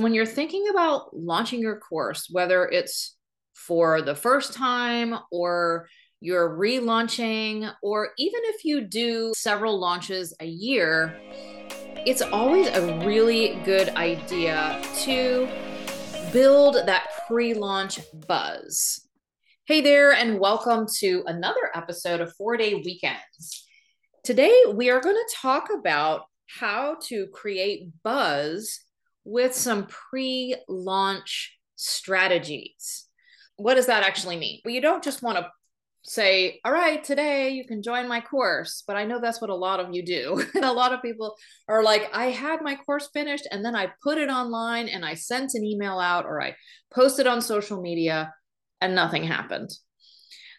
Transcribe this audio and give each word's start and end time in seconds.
When 0.00 0.14
you're 0.14 0.26
thinking 0.26 0.68
about 0.68 1.12
launching 1.12 1.58
your 1.58 1.80
course, 1.80 2.28
whether 2.30 2.68
it's 2.68 3.16
for 3.52 4.00
the 4.00 4.14
first 4.14 4.52
time 4.52 5.12
or 5.32 5.88
you're 6.20 6.56
relaunching, 6.56 7.68
or 7.82 8.10
even 8.16 8.40
if 8.44 8.64
you 8.64 8.82
do 8.82 9.32
several 9.34 9.76
launches 9.80 10.32
a 10.38 10.46
year, 10.46 11.18
it's 12.06 12.22
always 12.22 12.68
a 12.68 13.04
really 13.04 13.60
good 13.64 13.88
idea 13.88 14.80
to 15.00 15.48
build 16.32 16.76
that 16.76 17.08
pre 17.26 17.54
launch 17.54 17.98
buzz. 18.28 19.04
Hey 19.66 19.80
there, 19.80 20.12
and 20.12 20.38
welcome 20.38 20.86
to 20.98 21.24
another 21.26 21.72
episode 21.74 22.20
of 22.20 22.32
Four 22.36 22.56
Day 22.56 22.74
Weekends. 22.74 23.66
Today, 24.22 24.62
we 24.72 24.90
are 24.90 25.00
going 25.00 25.16
to 25.16 25.36
talk 25.36 25.70
about 25.76 26.26
how 26.46 26.98
to 27.08 27.26
create 27.32 27.88
buzz 28.04 28.78
with 29.24 29.54
some 29.54 29.86
pre 29.86 30.56
launch 30.68 31.58
strategies. 31.76 33.06
What 33.56 33.74
does 33.74 33.86
that 33.86 34.02
actually 34.02 34.36
mean? 34.36 34.60
Well, 34.64 34.74
you 34.74 34.80
don't 34.80 35.02
just 35.02 35.22
want 35.22 35.38
to 35.38 35.50
say, 36.02 36.60
All 36.64 36.72
right, 36.72 37.02
today 37.02 37.50
you 37.50 37.64
can 37.64 37.82
join 37.82 38.08
my 38.08 38.20
course. 38.20 38.82
But 38.86 38.96
I 38.96 39.04
know 39.04 39.20
that's 39.20 39.40
what 39.40 39.50
a 39.50 39.54
lot 39.54 39.80
of 39.80 39.94
you 39.94 40.04
do. 40.04 40.42
and 40.54 40.64
a 40.64 40.72
lot 40.72 40.92
of 40.92 41.02
people 41.02 41.36
are 41.68 41.82
like, 41.82 42.10
I 42.12 42.26
had 42.26 42.62
my 42.62 42.76
course 42.76 43.08
finished 43.12 43.46
and 43.50 43.64
then 43.64 43.76
I 43.76 43.92
put 44.02 44.18
it 44.18 44.30
online 44.30 44.88
and 44.88 45.04
I 45.04 45.14
sent 45.14 45.54
an 45.54 45.64
email 45.64 45.98
out 45.98 46.24
or 46.24 46.42
I 46.42 46.54
posted 46.92 47.26
on 47.26 47.42
social 47.42 47.80
media 47.80 48.32
and 48.80 48.94
nothing 48.94 49.24
happened. 49.24 49.70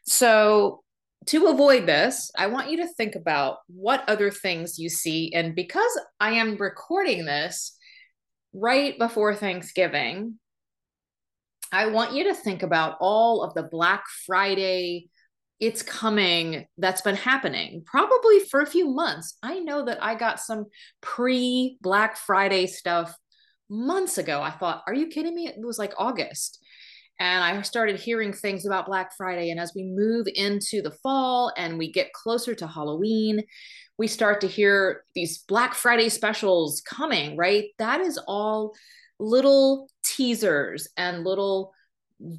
So, 0.03 0.83
to 1.27 1.47
avoid 1.47 1.85
this, 1.85 2.31
I 2.37 2.47
want 2.47 2.71
you 2.71 2.77
to 2.77 2.87
think 2.87 3.15
about 3.15 3.57
what 3.67 4.07
other 4.07 4.31
things 4.31 4.79
you 4.79 4.89
see. 4.89 5.31
And 5.33 5.53
because 5.53 5.91
I 6.19 6.31
am 6.31 6.55
recording 6.55 7.25
this, 7.25 7.77
right 8.53 8.97
before 8.97 9.35
Thanksgiving, 9.35 10.39
I 11.71 11.87
want 11.87 12.13
you 12.13 12.25
to 12.25 12.33
think 12.33 12.63
about 12.63 12.97
all 12.99 13.43
of 13.43 13.53
the 13.53 13.63
Black 13.63 14.05
Friday, 14.25 15.09
it's 15.59 15.83
coming 15.83 16.65
that's 16.77 17.01
been 17.01 17.15
happening 17.15 17.83
probably 17.85 18.39
for 18.39 18.61
a 18.61 18.65
few 18.65 18.89
months. 18.89 19.37
I 19.43 19.59
know 19.59 19.85
that 19.85 20.01
I 20.01 20.15
got 20.15 20.39
some 20.39 20.65
pre 21.01 21.77
Black 21.81 22.17
Friday 22.17 22.65
stuff 22.67 23.15
months 23.69 24.17
ago. 24.17 24.41
I 24.41 24.51
thought, 24.51 24.83
are 24.87 24.93
you 24.93 25.07
kidding 25.07 25.35
me? 25.35 25.47
It 25.47 25.55
was 25.59 25.77
like 25.77 25.93
August. 25.97 26.59
And 27.19 27.43
I 27.43 27.61
started 27.63 27.99
hearing 27.99 28.31
things 28.31 28.65
about 28.65 28.85
Black 28.85 29.11
Friday. 29.17 29.51
And 29.51 29.59
as 29.59 29.73
we 29.75 29.83
move 29.83 30.27
into 30.33 30.81
the 30.81 30.95
fall 31.03 31.51
and 31.57 31.77
we 31.77 31.91
get 31.91 32.13
closer 32.13 32.55
to 32.55 32.65
Halloween, 32.65 33.43
we 33.99 34.07
start 34.07 34.39
to 34.41 34.47
hear 34.47 35.03
these 35.13 35.39
Black 35.39 35.75
Friday 35.75 36.07
specials 36.07 36.81
coming, 36.81 37.35
right? 37.35 37.65
That 37.77 37.99
is 37.99 38.17
all 38.27 38.73
little 39.19 39.89
teasers 40.03 40.87
and 40.95 41.25
little 41.25 41.73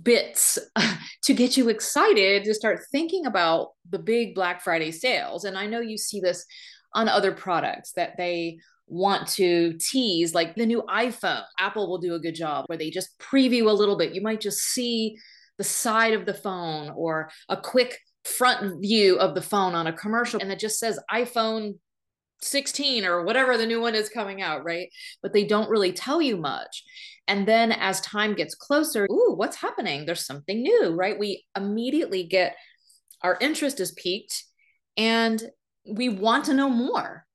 bits 0.03 0.59
to 1.23 1.35
get 1.35 1.59
you 1.59 1.69
excited 1.69 2.45
to 2.45 2.55
start 2.55 2.81
thinking 2.91 3.27
about 3.27 3.73
the 3.89 3.99
big 3.99 4.35
Black 4.35 4.63
Friday 4.63 4.91
sales. 4.91 5.45
And 5.45 5.59
I 5.59 5.67
know 5.67 5.81
you 5.81 5.99
see 5.99 6.19
this 6.19 6.47
on 6.95 7.09
other 7.09 7.31
products 7.31 7.93
that 7.93 8.17
they 8.17 8.59
want 8.87 9.29
to 9.29 9.75
tease, 9.79 10.35
like 10.35 10.57
the 10.57 10.67
new 10.67 10.83
iPhone. 10.89 11.45
Apple 11.59 11.89
will 11.89 11.99
do 11.99 12.15
a 12.15 12.21
good 12.21 12.35
job 12.35 12.65
where 12.69 12.79
they 12.79 12.91
just 12.91 13.19
preview 13.19 13.69
a 13.69 13.73
little 13.73 13.99
bit. 13.99 14.15
You 14.15 14.23
might 14.23 14.41
just 14.41 14.61
see 14.61 15.19
the 15.59 15.65
side 15.65 16.15
of 16.15 16.25
the 16.25 16.33
phone 16.33 16.91
or 16.97 17.31
a 17.51 17.57
quick 17.57 17.99
front 18.25 18.81
view 18.81 19.17
of 19.19 19.35
the 19.35 19.43
phone 19.43 19.75
on 19.75 19.87
a 19.87 19.93
commercial 19.93 20.41
and 20.41 20.53
it 20.53 20.59
just 20.59 20.79
says 20.79 20.99
iPhone 21.13 21.75
16 22.43 23.05
or 23.05 23.25
whatever 23.25 23.57
the 23.57 23.67
new 23.67 23.81
one 23.81 23.95
is 23.95 24.09
coming 24.09 24.41
out, 24.43 24.65
right? 24.65 24.89
But 25.23 25.33
they 25.33 25.45
don't 25.45 25.71
really 25.71 25.93
tell 25.93 26.23
you 26.23 26.37
much. 26.37 26.85
And 27.29 27.47
then 27.47 27.71
as 27.73 28.01
time 28.01 28.35
gets 28.35 28.55
closer, 28.55 29.07
ooh, 29.11 29.35
what's 29.37 29.57
happening? 29.57 30.05
There's 30.05 30.27
something 30.27 30.63
new, 30.63 30.91
right? 30.91 31.19
We 31.19 31.45
immediately 31.57 32.25
get 32.25 32.57
our 33.23 33.37
interest 33.41 33.79
is 33.81 33.93
piqued 33.93 34.45
and 34.97 35.43
we 35.91 36.09
want 36.09 36.47
to 36.47 36.55
know 36.55 36.71
more. 36.71 37.27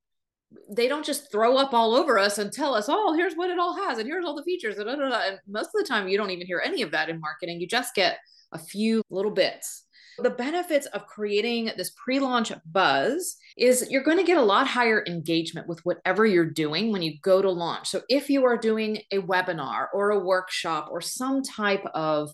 They 0.69 0.87
don't 0.87 1.05
just 1.05 1.31
throw 1.31 1.57
up 1.57 1.73
all 1.73 1.95
over 1.95 2.17
us 2.17 2.37
and 2.37 2.51
tell 2.51 2.75
us, 2.75 2.87
oh, 2.89 3.13
here's 3.13 3.35
what 3.35 3.49
it 3.49 3.59
all 3.59 3.75
has 3.75 3.99
and 3.99 4.07
here's 4.07 4.25
all 4.25 4.35
the 4.35 4.43
features. 4.43 4.77
And 4.77 5.39
most 5.47 5.67
of 5.67 5.73
the 5.81 5.85
time, 5.87 6.07
you 6.07 6.17
don't 6.17 6.31
even 6.31 6.47
hear 6.47 6.61
any 6.63 6.81
of 6.81 6.91
that 6.91 7.09
in 7.09 7.19
marketing. 7.19 7.61
You 7.61 7.67
just 7.67 7.93
get 7.95 8.17
a 8.51 8.59
few 8.59 9.01
little 9.09 9.31
bits 9.31 9.84
the 10.19 10.29
benefits 10.29 10.85
of 10.87 11.07
creating 11.07 11.71
this 11.77 11.91
pre 11.91 12.19
launch 12.19 12.51
buzz 12.65 13.37
is 13.57 13.87
you're 13.89 14.03
going 14.03 14.17
to 14.17 14.23
get 14.23 14.37
a 14.37 14.41
lot 14.41 14.67
higher 14.67 15.03
engagement 15.07 15.67
with 15.67 15.79
whatever 15.85 16.25
you're 16.25 16.49
doing 16.49 16.91
when 16.91 17.01
you 17.01 17.19
go 17.21 17.41
to 17.41 17.49
launch. 17.49 17.87
So, 17.89 18.01
if 18.09 18.29
you 18.29 18.45
are 18.45 18.57
doing 18.57 18.99
a 19.11 19.19
webinar 19.19 19.87
or 19.93 20.11
a 20.11 20.19
workshop 20.19 20.89
or 20.91 21.01
some 21.01 21.43
type 21.43 21.85
of 21.93 22.31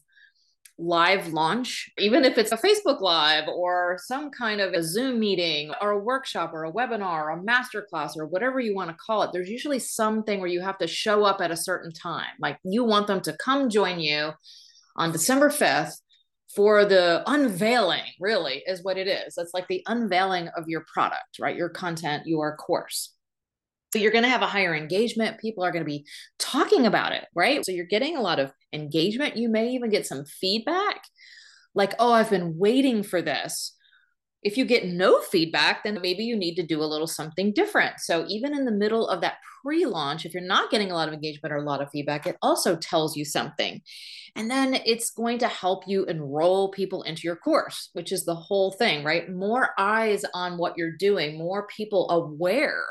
live 0.78 1.32
launch, 1.32 1.92
even 2.00 2.26
if 2.26 2.38
it's 2.38 2.52
a 2.52 2.58
Facebook 2.58 3.02
Live 3.02 3.48
or 3.48 4.00
some 4.04 4.32
kind 4.32 4.60
of 4.60 4.74
a 4.74 4.84
Zoom 4.84 5.20
meeting 5.20 5.72
or 5.80 5.92
a 5.92 6.00
workshop 6.00 6.52
or 6.54 6.66
a 6.66 6.72
webinar 6.72 7.24
or 7.24 7.30
a 7.30 7.40
masterclass 7.40 8.18
or 8.18 8.26
whatever 8.26 8.60
you 8.60 8.74
want 8.74 8.90
to 8.90 8.96
call 8.96 9.22
it, 9.22 9.30
there's 9.32 9.50
usually 9.50 9.80
something 9.80 10.40
where 10.40 10.50
you 10.50 10.62
have 10.62 10.80
to 10.80 10.88
show 10.88 11.24
up 11.24 11.40
at 11.40 11.52
a 11.52 11.58
certain 11.58 11.92
time. 11.92 12.32
Like 12.40 12.58
you 12.64 12.84
want 12.84 13.08
them 13.08 13.22
to 13.22 13.34
come 13.34 13.70
join 13.70 14.00
you 14.00 14.32
on 14.96 15.12
December 15.12 15.50
5th 15.50 15.98
for 16.56 16.86
the 16.86 17.24
unveiling, 17.28 18.04
really, 18.20 18.64
is 18.68 18.84
what 18.84 18.98
it 18.98 19.08
is. 19.08 19.38
It's 19.38 19.54
like 19.54 19.68
the 19.68 19.84
unveiling 19.88 20.50
of 20.58 20.68
your 20.68 20.86
product, 20.92 21.40
right? 21.40 21.56
Your 21.56 21.70
content, 21.70 22.28
your 22.28 22.56
course. 22.58 23.14
So 23.94 24.00
you're 24.00 24.12
going 24.12 24.24
to 24.24 24.30
have 24.30 24.42
a 24.42 24.48
higher 24.48 24.74
engagement. 24.74 25.40
People 25.40 25.64
are 25.64 25.72
going 25.72 25.84
to 25.84 25.90
be 25.90 26.06
talking 26.40 26.86
about 26.86 27.12
it, 27.12 27.26
right? 27.36 27.66
So 27.66 27.72
you're 27.72 27.86
getting 27.86 28.16
a 28.16 28.22
lot 28.22 28.40
of 28.40 28.52
engagement. 28.72 29.38
You 29.38 29.50
may 29.50 29.70
even 29.72 29.90
get 29.90 30.06
some 30.06 30.26
feedback 30.26 31.02
like, 31.76 31.94
oh, 32.00 32.14
I've 32.14 32.30
been 32.30 32.58
waiting 32.58 33.04
for 33.04 33.22
this. 33.22 33.76
If 34.44 34.58
you 34.58 34.66
get 34.66 34.88
no 34.88 35.22
feedback, 35.22 35.84
then 35.84 36.00
maybe 36.02 36.24
you 36.24 36.36
need 36.36 36.56
to 36.56 36.66
do 36.66 36.82
a 36.82 36.86
little 36.86 37.08
something 37.08 37.54
different. 37.54 38.00
So 38.00 38.26
even 38.28 38.56
in 38.56 38.66
the 38.66 38.72
middle 38.72 39.08
of 39.08 39.22
that 39.22 39.36
pre 39.64 39.86
launch, 39.86 40.26
if 40.26 40.34
you're 40.34 40.44
not 40.44 40.72
getting 40.72 40.92
a 40.92 40.96
lot 40.96 41.08
of 41.08 41.14
engagement 41.14 41.54
or 41.54 41.58
a 41.58 41.64
lot 41.64 41.82
of 41.82 41.90
feedback, 41.92 42.26
it 42.26 42.38
also 42.42 42.76
tells 42.76 43.16
you 43.16 43.24
something. 43.24 43.82
And 44.36 44.50
then 44.50 44.76
it's 44.86 45.12
going 45.12 45.40
to 45.40 45.48
help 45.48 45.84
you 45.88 46.06
enroll 46.06 46.72
people 46.72 47.04
into 47.04 47.24
your 47.24 47.36
course, 47.36 47.90
which 47.94 48.12
is 48.12 48.26
the 48.26 48.36
whole 48.36 48.72
thing, 48.72 49.04
right? 49.04 49.30
More 49.30 49.70
eyes 49.78 50.26
on 50.34 50.58
what 50.58 50.78
you're 50.78 50.98
doing, 50.98 51.38
more 51.38 51.68
people 51.68 52.10
aware 52.10 52.86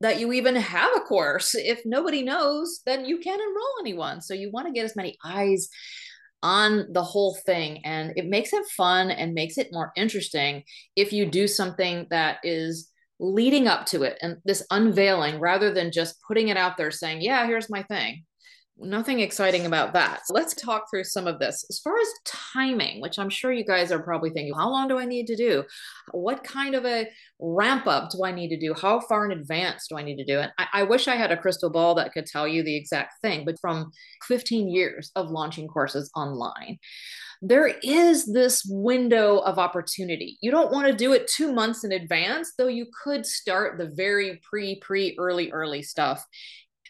that 0.00 0.18
you 0.18 0.32
even 0.32 0.56
have 0.56 0.90
a 0.96 1.00
course. 1.00 1.54
If 1.54 1.82
nobody 1.84 2.22
knows, 2.22 2.80
then 2.86 3.04
you 3.04 3.18
can't 3.18 3.40
enroll 3.40 3.74
anyone. 3.80 4.20
So 4.22 4.34
you 4.34 4.50
want 4.50 4.66
to 4.66 4.72
get 4.72 4.84
as 4.84 4.96
many 4.96 5.18
eyes 5.24 5.68
on 6.42 6.86
the 6.92 7.02
whole 7.02 7.36
thing. 7.46 7.84
And 7.84 8.12
it 8.16 8.26
makes 8.26 8.52
it 8.52 8.64
fun 8.76 9.10
and 9.10 9.34
makes 9.34 9.58
it 9.58 9.68
more 9.72 9.92
interesting 9.96 10.64
if 10.96 11.12
you 11.12 11.26
do 11.26 11.46
something 11.46 12.06
that 12.10 12.38
is 12.42 12.88
leading 13.18 13.68
up 13.68 13.84
to 13.86 14.02
it 14.02 14.16
and 14.22 14.38
this 14.44 14.64
unveiling 14.70 15.38
rather 15.38 15.72
than 15.72 15.92
just 15.92 16.16
putting 16.26 16.48
it 16.48 16.56
out 16.56 16.76
there 16.76 16.90
saying, 16.90 17.20
yeah, 17.20 17.46
here's 17.46 17.68
my 17.68 17.82
thing 17.82 18.24
nothing 18.80 19.20
exciting 19.20 19.66
about 19.66 19.92
that. 19.92 20.26
So 20.26 20.34
let's 20.34 20.54
talk 20.54 20.84
through 20.90 21.04
some 21.04 21.26
of 21.26 21.38
this. 21.38 21.64
As 21.68 21.78
far 21.78 21.98
as 21.98 22.08
timing, 22.24 23.00
which 23.00 23.18
I'm 23.18 23.30
sure 23.30 23.52
you 23.52 23.64
guys 23.64 23.92
are 23.92 24.02
probably 24.02 24.30
thinking, 24.30 24.54
how 24.54 24.70
long 24.70 24.88
do 24.88 24.98
I 24.98 25.04
need 25.04 25.26
to 25.26 25.36
do? 25.36 25.64
What 26.12 26.44
kind 26.44 26.74
of 26.74 26.84
a 26.84 27.08
ramp 27.38 27.86
up 27.86 28.10
do 28.10 28.24
I 28.24 28.32
need 28.32 28.48
to 28.48 28.58
do? 28.58 28.74
How 28.74 29.00
far 29.00 29.24
in 29.24 29.38
advance 29.38 29.86
do 29.88 29.96
I 29.96 30.02
need 30.02 30.16
to 30.16 30.24
do 30.24 30.40
it? 30.40 30.50
I, 30.58 30.66
I 30.72 30.82
wish 30.84 31.08
I 31.08 31.16
had 31.16 31.32
a 31.32 31.36
crystal 31.36 31.70
ball 31.70 31.94
that 31.96 32.12
could 32.12 32.26
tell 32.26 32.48
you 32.48 32.62
the 32.62 32.76
exact 32.76 33.14
thing, 33.22 33.44
but 33.44 33.60
from 33.60 33.90
15 34.26 34.68
years 34.68 35.10
of 35.16 35.30
launching 35.30 35.68
courses 35.68 36.10
online, 36.16 36.78
there 37.42 37.68
is 37.82 38.30
this 38.30 38.66
window 38.68 39.38
of 39.38 39.58
opportunity. 39.58 40.36
You 40.42 40.50
don't 40.50 40.72
want 40.72 40.88
to 40.88 40.92
do 40.92 41.14
it 41.14 41.26
two 41.26 41.52
months 41.52 41.84
in 41.84 41.92
advance, 41.92 42.52
though 42.58 42.68
you 42.68 42.86
could 43.02 43.24
start 43.24 43.78
the 43.78 43.90
very 43.94 44.40
pre, 44.42 44.78
pre, 44.80 45.16
early, 45.18 45.50
early 45.50 45.82
stuff 45.82 46.24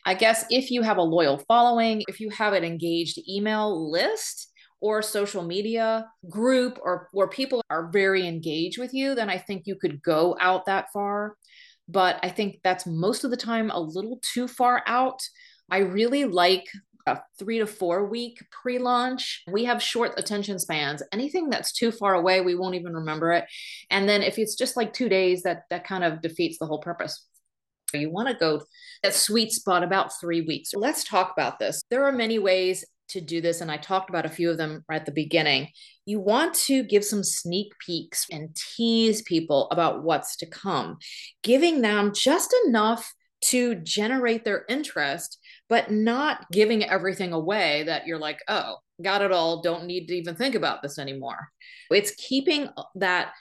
I 0.06 0.14
guess 0.14 0.44
if 0.50 0.70
you 0.70 0.82
have 0.82 0.96
a 0.96 1.02
loyal 1.02 1.38
following, 1.48 2.02
if 2.08 2.20
you 2.20 2.30
have 2.30 2.52
an 2.52 2.64
engaged 2.64 3.18
email 3.28 3.90
list, 3.90 4.50
or 4.80 5.02
social 5.02 5.42
media 5.42 6.06
group 6.28 6.78
or 6.82 7.08
where 7.12 7.28
people 7.28 7.62
are 7.70 7.90
very 7.90 8.26
engaged 8.26 8.78
with 8.78 8.94
you, 8.94 9.14
then 9.14 9.28
I 9.28 9.38
think 9.38 9.66
you 9.66 9.76
could 9.76 10.02
go 10.02 10.36
out 10.40 10.66
that 10.66 10.86
far. 10.92 11.36
But 11.88 12.18
I 12.22 12.28
think 12.28 12.60
that's 12.62 12.86
most 12.86 13.24
of 13.24 13.30
the 13.30 13.36
time 13.36 13.70
a 13.70 13.80
little 13.80 14.20
too 14.32 14.48
far 14.48 14.82
out. 14.86 15.20
I 15.70 15.78
really 15.78 16.24
like 16.24 16.66
a 17.06 17.18
three 17.38 17.58
to 17.58 17.66
four 17.66 18.06
week 18.06 18.38
pre 18.50 18.78
launch. 18.78 19.42
We 19.50 19.64
have 19.64 19.82
short 19.82 20.18
attention 20.18 20.58
spans. 20.58 21.02
Anything 21.12 21.50
that's 21.50 21.72
too 21.72 21.90
far 21.90 22.14
away, 22.14 22.40
we 22.40 22.54
won't 22.54 22.74
even 22.74 22.94
remember 22.94 23.32
it. 23.32 23.44
And 23.90 24.08
then 24.08 24.22
if 24.22 24.38
it's 24.38 24.54
just 24.54 24.76
like 24.76 24.92
two 24.92 25.08
days, 25.08 25.42
that, 25.42 25.64
that 25.70 25.84
kind 25.84 26.04
of 26.04 26.22
defeats 26.22 26.58
the 26.58 26.66
whole 26.66 26.80
purpose. 26.80 27.26
You 27.98 28.10
want 28.10 28.28
to 28.28 28.34
go 28.34 28.62
that 29.02 29.14
sweet 29.14 29.52
spot 29.52 29.82
about 29.82 30.18
three 30.20 30.42
weeks. 30.42 30.74
Let's 30.74 31.04
talk 31.04 31.32
about 31.32 31.58
this. 31.58 31.82
There 31.90 32.04
are 32.04 32.12
many 32.12 32.38
ways 32.38 32.84
to 33.08 33.20
do 33.20 33.40
this, 33.40 33.60
and 33.60 33.70
I 33.70 33.76
talked 33.76 34.08
about 34.08 34.26
a 34.26 34.30
few 34.30 34.50
of 34.50 34.56
them 34.56 34.84
right 34.88 35.00
at 35.00 35.06
the 35.06 35.12
beginning. 35.12 35.68
You 36.06 36.20
want 36.20 36.54
to 36.66 36.82
give 36.82 37.04
some 37.04 37.24
sneak 37.24 37.72
peeks 37.84 38.26
and 38.30 38.56
tease 38.76 39.22
people 39.22 39.68
about 39.70 40.02
what's 40.02 40.36
to 40.36 40.46
come, 40.46 40.98
giving 41.42 41.80
them 41.80 42.12
just 42.14 42.54
enough 42.66 43.12
to 43.42 43.74
generate 43.76 44.44
their 44.44 44.64
interest, 44.68 45.38
but 45.68 45.90
not 45.90 46.46
giving 46.52 46.84
everything 46.84 47.32
away 47.32 47.84
that 47.84 48.06
you're 48.06 48.18
like, 48.18 48.40
oh, 48.48 48.76
got 49.02 49.22
it 49.22 49.32
all, 49.32 49.62
don't 49.62 49.86
need 49.86 50.06
to 50.06 50.14
even 50.14 50.34
think 50.34 50.54
about 50.54 50.82
this 50.82 50.98
anymore. 50.98 51.48
It's 51.90 52.14
keeping 52.16 52.68
uh, 52.76 52.82
that 52.96 53.32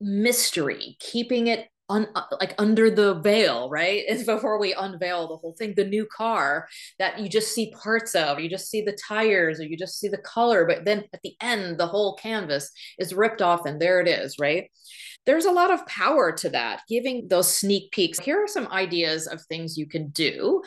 mystery, 0.00 0.96
keeping 1.00 1.48
it 1.48 1.66
un, 1.88 2.08
like 2.40 2.54
under 2.58 2.90
the 2.90 3.14
veil, 3.14 3.68
right? 3.70 4.04
Is 4.08 4.24
before 4.26 4.58
we 4.58 4.74
unveil 4.74 5.28
the 5.28 5.36
whole 5.36 5.54
thing. 5.58 5.74
The 5.74 5.84
new 5.84 6.06
car 6.06 6.68
that 6.98 7.18
you 7.18 7.28
just 7.28 7.54
see 7.54 7.72
parts 7.82 8.14
of, 8.14 8.40
you 8.40 8.48
just 8.48 8.70
see 8.70 8.82
the 8.82 8.98
tires 9.06 9.60
or 9.60 9.64
you 9.64 9.76
just 9.76 9.98
see 9.98 10.08
the 10.08 10.18
color, 10.18 10.66
but 10.66 10.84
then 10.84 11.04
at 11.12 11.22
the 11.22 11.34
end, 11.40 11.78
the 11.78 11.86
whole 11.86 12.16
canvas 12.16 12.70
is 12.98 13.14
ripped 13.14 13.42
off 13.42 13.66
and 13.66 13.80
there 13.80 14.00
it 14.00 14.08
is, 14.08 14.36
right? 14.38 14.70
There's 15.26 15.44
a 15.44 15.52
lot 15.52 15.72
of 15.72 15.86
power 15.86 16.32
to 16.32 16.48
that, 16.50 16.82
giving 16.88 17.28
those 17.28 17.52
sneak 17.52 17.90
peeks. 17.92 18.18
Here 18.18 18.42
are 18.42 18.48
some 18.48 18.68
ideas 18.68 19.26
of 19.26 19.42
things 19.42 19.76
you 19.76 19.86
can 19.86 20.08
do 20.08 20.62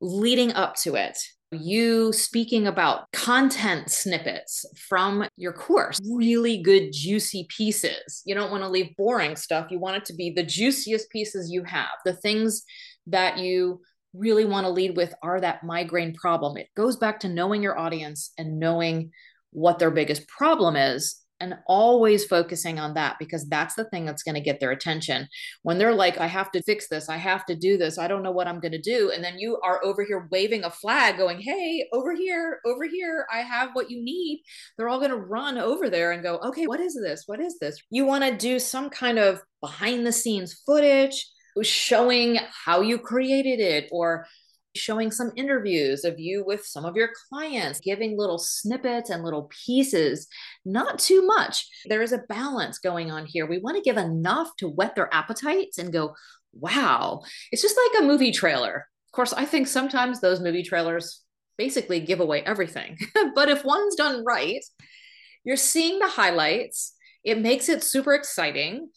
leading 0.00 0.52
up 0.52 0.76
to 0.76 0.94
it 0.94 1.18
you 1.52 2.12
speaking 2.12 2.66
about 2.66 3.10
content 3.12 3.90
snippets 3.90 4.64
from 4.88 5.26
your 5.36 5.52
course, 5.52 5.98
really 6.08 6.62
good, 6.62 6.92
juicy 6.92 7.46
pieces. 7.48 8.22
You 8.24 8.34
don't 8.34 8.50
want 8.50 8.62
to 8.62 8.68
leave 8.68 8.96
boring 8.96 9.36
stuff. 9.36 9.70
You 9.70 9.78
want 9.78 9.96
it 9.96 10.04
to 10.06 10.14
be 10.14 10.30
the 10.30 10.44
juiciest 10.44 11.10
pieces 11.10 11.50
you 11.50 11.64
have, 11.64 11.90
the 12.04 12.14
things 12.14 12.62
that 13.08 13.38
you 13.38 13.80
really 14.14 14.44
want 14.44 14.64
to 14.64 14.70
lead 14.70 14.96
with 14.96 15.14
are 15.22 15.40
that 15.40 15.64
migraine 15.64 16.14
problem. 16.14 16.56
It 16.56 16.68
goes 16.76 16.96
back 16.96 17.20
to 17.20 17.28
knowing 17.28 17.62
your 17.62 17.78
audience 17.78 18.32
and 18.38 18.58
knowing 18.58 19.10
what 19.52 19.78
their 19.78 19.90
biggest 19.90 20.28
problem 20.28 20.76
is 20.76 21.20
and 21.40 21.56
always 21.66 22.24
focusing 22.24 22.78
on 22.78 22.94
that 22.94 23.16
because 23.18 23.48
that's 23.48 23.74
the 23.74 23.84
thing 23.84 24.04
that's 24.04 24.22
going 24.22 24.34
to 24.34 24.40
get 24.40 24.60
their 24.60 24.70
attention. 24.70 25.26
When 25.62 25.78
they're 25.78 25.94
like, 25.94 26.18
I 26.18 26.26
have 26.26 26.50
to 26.52 26.62
fix 26.62 26.88
this, 26.88 27.08
I 27.08 27.16
have 27.16 27.46
to 27.46 27.54
do 27.54 27.76
this, 27.76 27.98
I 27.98 28.08
don't 28.08 28.22
know 28.22 28.30
what 28.30 28.46
I'm 28.46 28.60
going 28.60 28.72
to 28.72 28.80
do. 28.80 29.10
And 29.10 29.24
then 29.24 29.38
you 29.38 29.58
are 29.64 29.80
over 29.84 30.04
here 30.04 30.28
waving 30.30 30.64
a 30.64 30.70
flag 30.70 31.16
going, 31.16 31.40
Hey, 31.40 31.88
over 31.92 32.14
here, 32.14 32.60
over 32.64 32.84
here, 32.84 33.26
I 33.32 33.38
have 33.38 33.70
what 33.72 33.90
you 33.90 34.02
need. 34.02 34.42
They're 34.76 34.88
all 34.88 34.98
going 34.98 35.10
to 35.10 35.16
run 35.16 35.58
over 35.58 35.88
there 35.88 36.12
and 36.12 36.22
go, 36.22 36.38
Okay, 36.38 36.66
what 36.66 36.80
is 36.80 36.94
this? 36.94 37.24
What 37.26 37.40
is 37.40 37.58
this? 37.58 37.80
You 37.90 38.04
want 38.04 38.24
to 38.24 38.36
do 38.36 38.58
some 38.58 38.90
kind 38.90 39.18
of 39.18 39.40
behind 39.60 40.06
the 40.06 40.12
scenes 40.12 40.60
footage 40.66 41.26
showing 41.62 42.38
how 42.64 42.80
you 42.80 42.98
created 42.98 43.60
it 43.60 43.88
or 43.90 44.26
showing 44.76 45.10
some 45.10 45.32
interviews 45.36 46.04
of 46.04 46.18
you 46.18 46.44
with 46.44 46.64
some 46.64 46.84
of 46.84 46.96
your 46.96 47.10
clients, 47.28 47.80
giving 47.80 48.16
little 48.16 48.38
snippets 48.38 49.10
and 49.10 49.24
little 49.24 49.50
pieces, 49.66 50.28
not 50.64 50.98
too 50.98 51.26
much. 51.26 51.66
There 51.86 52.02
is 52.02 52.12
a 52.12 52.24
balance 52.28 52.78
going 52.78 53.10
on 53.10 53.26
here. 53.26 53.46
We 53.46 53.58
want 53.58 53.76
to 53.76 53.82
give 53.82 53.96
enough 53.96 54.48
to 54.58 54.68
whet 54.68 54.94
their 54.94 55.12
appetites 55.12 55.78
and 55.78 55.92
go, 55.92 56.14
wow, 56.52 57.22
it's 57.50 57.62
just 57.62 57.76
like 57.76 58.02
a 58.02 58.06
movie 58.06 58.32
trailer. 58.32 58.86
Of 59.08 59.12
course, 59.12 59.32
I 59.32 59.44
think 59.44 59.66
sometimes 59.66 60.20
those 60.20 60.40
movie 60.40 60.62
trailers 60.62 61.22
basically 61.58 62.00
give 62.00 62.20
away 62.20 62.42
everything. 62.42 62.98
but 63.34 63.48
if 63.48 63.64
one's 63.64 63.96
done 63.96 64.24
right, 64.24 64.64
you're 65.44 65.56
seeing 65.56 65.98
the 65.98 66.08
highlights. 66.08 66.94
It 67.24 67.40
makes 67.40 67.68
it 67.68 67.82
super 67.82 68.14
exciting 68.14 68.88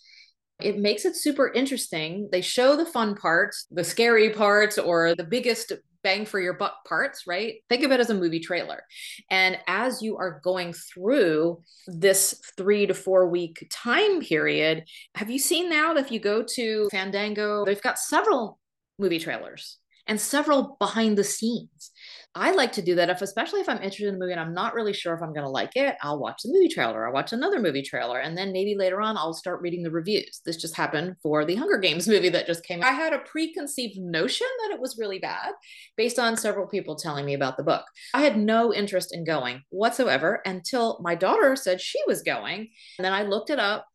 it 0.64 0.80
makes 0.80 1.06
it 1.06 1.16
super 1.16 1.52
interesting. 1.52 2.30
They 2.32 2.42
show 2.42 2.76
the 2.76 2.86
fun 2.86 3.16
parts, 3.16 3.68
the 3.72 3.84
scary 3.84 4.30
parts, 4.30 4.78
or 4.78 5.16
the 5.16 5.24
biggest 5.24 5.72
bang 6.04 6.26
for 6.26 6.40
your 6.40 6.54
buck 6.54 6.84
parts, 6.86 7.26
right? 7.26 7.56
Think 7.70 7.84
of 7.84 7.92
it 7.92 8.00
as 8.00 8.10
a 8.10 8.14
movie 8.14 8.42
trailer. 8.42 8.84
And 9.32 9.58
as 9.68 10.02
you 10.02 10.18
are 10.18 10.42
going 10.44 10.74
through 10.74 11.62
this 11.88 12.42
three 12.58 12.86
to 12.86 12.94
four 12.94 13.30
week 13.30 13.68
time 13.72 14.20
period, 14.22 14.84
have 15.16 15.30
you 15.30 15.40
seen 15.40 15.70
now 15.70 15.94
that 15.94 16.06
if 16.06 16.12
you 16.12 16.20
go 16.20 16.44
to 16.56 16.90
Fandango, 16.92 17.66
they've 17.66 17.82
got 17.82 17.98
several 17.98 18.60
movie 19.00 19.20
trailers 19.20 19.80
and 20.08 20.20
several 20.20 20.76
behind 20.80 21.18
the 21.18 21.24
scenes. 21.24 21.92
I 22.36 22.52
like 22.52 22.72
to 22.74 22.82
do 22.82 22.96
that 22.96 23.10
if, 23.10 23.22
especially 23.22 23.62
if 23.62 23.70
I'm 23.70 23.78
interested 23.78 24.08
in 24.08 24.16
the 24.16 24.20
movie 24.20 24.32
and 24.32 24.42
I'm 24.42 24.56
not 24.56 24.74
really 24.74 24.94
sure 24.94 25.14
if 25.14 25.22
I'm 25.22 25.34
going 25.34 25.46
to 25.46 25.50
like 25.50 25.76
it, 25.76 25.96
I'll 26.02 26.20
watch 26.20 26.42
the 26.42 26.52
movie 26.52 26.68
trailer. 26.68 27.06
I'll 27.06 27.14
watch 27.14 27.32
another 27.32 27.60
movie 27.60 27.84
trailer. 27.84 28.20
And 28.20 28.36
then 28.36 28.52
maybe 28.52 28.76
later 28.76 29.02
on, 29.02 29.18
I'll 29.18 29.34
start 29.34 29.62
reading 29.62 29.84
the 29.84 29.92
reviews. 29.92 30.42
This 30.44 30.58
just 30.58 30.76
happened 30.76 31.16
for 31.22 31.46
the 31.46 31.56
Hunger 31.56 31.78
Games 31.78 32.08
movie 32.14 32.30
that 32.30 32.48
just 32.48 32.66
came 32.66 32.82
out. 32.82 32.90
I 32.90 32.94
had 32.94 33.14
a 33.14 33.20
preconceived 33.20 34.00
notion 34.00 34.48
that 34.64 34.74
it 34.74 34.82
was 34.82 34.98
really 34.98 35.20
bad 35.20 35.52
based 35.96 36.18
on 36.18 36.36
several 36.36 36.66
people 36.66 36.96
telling 36.96 37.26
me 37.26 37.36
about 37.36 37.56
the 37.56 37.64
book. 37.64 37.86
I 38.16 38.22
had 38.22 38.38
no 38.38 38.74
interest 38.74 39.14
in 39.14 39.26
going 39.26 39.62
whatsoever 39.70 40.42
until 40.46 41.00
my 41.02 41.14
daughter 41.14 41.56
said 41.56 41.82
she 41.82 42.00
was 42.08 42.24
going. 42.24 42.70
And 42.98 43.06
then 43.06 43.14
I 43.14 43.24
looked 43.24 43.52
it 43.52 43.60
up 43.60 43.86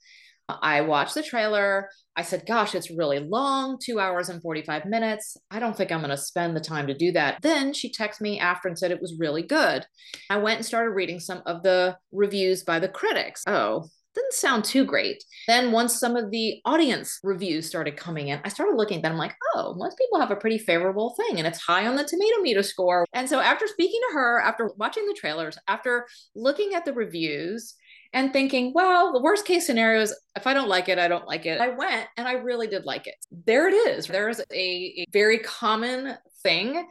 I 0.48 0.80
watched 0.80 1.14
the 1.14 1.22
trailer. 1.22 1.90
I 2.16 2.22
said, 2.22 2.46
Gosh, 2.46 2.74
it's 2.74 2.90
really 2.90 3.18
long, 3.20 3.78
two 3.82 4.00
hours 4.00 4.28
and 4.28 4.42
45 4.42 4.86
minutes. 4.86 5.36
I 5.50 5.58
don't 5.58 5.76
think 5.76 5.92
I'm 5.92 6.00
going 6.00 6.10
to 6.10 6.16
spend 6.16 6.56
the 6.56 6.60
time 6.60 6.86
to 6.86 6.94
do 6.94 7.12
that. 7.12 7.42
Then 7.42 7.72
she 7.72 7.92
texted 7.92 8.22
me 8.22 8.40
after 8.40 8.68
and 8.68 8.78
said 8.78 8.90
it 8.90 9.02
was 9.02 9.16
really 9.18 9.42
good. 9.42 9.86
I 10.30 10.38
went 10.38 10.58
and 10.58 10.66
started 10.66 10.90
reading 10.90 11.20
some 11.20 11.42
of 11.46 11.62
the 11.62 11.96
reviews 12.12 12.64
by 12.64 12.78
the 12.78 12.88
critics. 12.88 13.44
Oh, 13.46 13.88
didn't 14.18 14.32
sound 14.32 14.64
too 14.64 14.84
great. 14.84 15.22
Then 15.46 15.70
once 15.70 15.98
some 15.98 16.16
of 16.16 16.30
the 16.30 16.60
audience 16.64 17.20
reviews 17.22 17.66
started 17.66 17.96
coming 17.96 18.28
in, 18.28 18.40
I 18.44 18.48
started 18.48 18.76
looking 18.76 18.98
at 18.98 19.02
them 19.02 19.12
I'm 19.12 19.18
like, 19.18 19.36
oh, 19.54 19.74
most 19.76 19.96
people 19.96 20.18
have 20.18 20.30
a 20.30 20.36
pretty 20.36 20.58
favorable 20.58 21.14
thing 21.16 21.38
and 21.38 21.46
it's 21.46 21.60
high 21.60 21.86
on 21.86 21.96
the 21.96 22.04
tomato 22.04 22.40
meter 22.40 22.62
score. 22.62 23.06
And 23.12 23.28
so 23.28 23.38
after 23.40 23.66
speaking 23.66 24.00
to 24.08 24.14
her, 24.14 24.40
after 24.40 24.70
watching 24.76 25.06
the 25.06 25.16
trailers, 25.18 25.58
after 25.68 26.06
looking 26.34 26.74
at 26.74 26.84
the 26.84 26.92
reviews, 26.92 27.74
and 28.12 28.32
thinking, 28.32 28.72
well, 28.75 29.12
the 29.12 29.22
worst 29.22 29.44
case 29.44 29.66
scenario 29.66 30.00
is 30.00 30.19
if 30.37 30.46
I 30.46 30.55
don't 30.55 30.69
like 30.69 30.88
it, 30.88 30.99
I 30.99 31.08
don't 31.08 31.26
like 31.26 31.46
it. 31.46 31.60
I 31.60 31.69
went 31.69 32.06
and 32.16 32.26
I 32.26 32.32
really 32.32 32.66
did 32.66 32.84
like 32.84 33.06
it. 33.06 33.14
There 33.46 33.69
it 33.69 33.75
is. 33.75 34.06
There 34.06 34.28
is 34.28 34.40
a, 34.52 34.55
a 34.55 35.05
very 35.12 35.38
common 35.38 36.16
thing. 36.43 36.88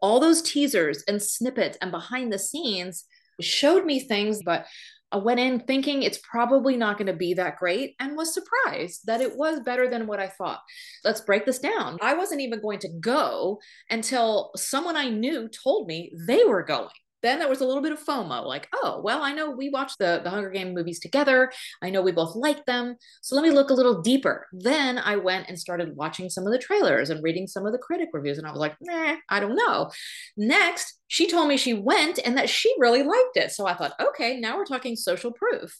All 0.00 0.20
those 0.20 0.42
teasers 0.42 1.04
and 1.06 1.22
snippets 1.22 1.78
and 1.80 1.90
behind 1.90 2.32
the 2.32 2.38
scenes 2.38 3.04
showed 3.40 3.84
me 3.84 4.00
things, 4.00 4.40
but 4.44 4.66
I 5.12 5.18
went 5.18 5.38
in 5.38 5.60
thinking 5.60 6.02
it's 6.02 6.18
probably 6.28 6.76
not 6.76 6.98
going 6.98 7.06
to 7.06 7.12
be 7.12 7.34
that 7.34 7.58
great 7.58 7.94
and 8.00 8.16
was 8.16 8.34
surprised 8.34 9.02
that 9.06 9.20
it 9.20 9.36
was 9.36 9.60
better 9.60 9.88
than 9.88 10.08
what 10.08 10.18
I 10.18 10.26
thought. 10.26 10.60
Let's 11.04 11.20
break 11.20 11.46
this 11.46 11.60
down. 11.60 11.98
I 12.02 12.14
wasn't 12.14 12.40
even 12.40 12.60
going 12.60 12.80
to 12.80 12.88
go 13.00 13.60
until 13.90 14.50
someone 14.56 14.96
I 14.96 15.10
knew 15.10 15.48
told 15.48 15.86
me 15.86 16.12
they 16.26 16.42
were 16.42 16.64
going 16.64 16.88
then 17.24 17.38
there 17.38 17.48
was 17.48 17.60
a 17.60 17.66
little 17.66 17.82
bit 17.82 17.92
of 17.92 18.04
FOMO, 18.04 18.44
like, 18.44 18.68
oh, 18.74 19.00
well, 19.02 19.22
I 19.22 19.32
know 19.32 19.50
we 19.50 19.70
watched 19.70 19.98
the, 19.98 20.20
the 20.22 20.30
Hunger 20.30 20.50
Game 20.50 20.74
movies 20.74 21.00
together. 21.00 21.50
I 21.82 21.90
know 21.90 22.02
we 22.02 22.12
both 22.12 22.36
like 22.36 22.64
them. 22.66 22.96
So 23.22 23.34
let 23.34 23.42
me 23.42 23.50
look 23.50 23.70
a 23.70 23.74
little 23.74 24.02
deeper. 24.02 24.46
Then 24.52 24.98
I 24.98 25.16
went 25.16 25.48
and 25.48 25.58
started 25.58 25.96
watching 25.96 26.28
some 26.28 26.46
of 26.46 26.52
the 26.52 26.58
trailers 26.58 27.10
and 27.10 27.22
reading 27.22 27.46
some 27.46 27.66
of 27.66 27.72
the 27.72 27.78
critic 27.78 28.10
reviews. 28.12 28.38
And 28.38 28.46
I 28.46 28.50
was 28.50 28.60
like, 28.60 28.76
nah, 28.80 29.16
I 29.28 29.40
don't 29.40 29.56
know. 29.56 29.90
Next, 30.36 31.00
she 31.14 31.28
told 31.28 31.46
me 31.46 31.56
she 31.56 31.74
went 31.74 32.18
and 32.24 32.36
that 32.36 32.50
she 32.50 32.74
really 32.76 33.04
liked 33.04 33.36
it. 33.36 33.52
So 33.52 33.68
I 33.68 33.74
thought, 33.74 33.92
okay, 34.00 34.40
now 34.40 34.56
we're 34.56 34.64
talking 34.64 34.96
social 34.96 35.30
proof. 35.30 35.72